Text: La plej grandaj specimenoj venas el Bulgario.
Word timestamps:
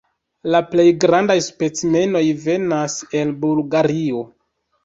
La 0.53 0.61
plej 0.69 0.85
grandaj 1.03 1.35
specimenoj 1.49 2.23
venas 2.47 2.97
el 3.21 3.35
Bulgario. 3.45 4.27